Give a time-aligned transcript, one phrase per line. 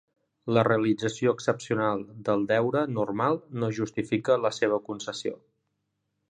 [0.57, 5.37] La realització excepcional del deure normal no justifica la seva concessió.